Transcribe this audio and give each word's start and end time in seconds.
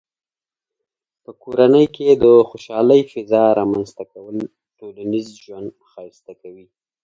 په 1.23 1.31
کورنۍ 1.43 1.85
کې 1.95 2.05
د 2.23 2.25
خوشحالۍ 2.49 3.01
فضاء 3.11 3.49
رامنځته 3.59 4.03
کول 4.13 4.37
ټولنیز 4.79 5.27
ژوند 5.43 5.69
ښایسته 5.89 6.33
کوي. 6.41 6.65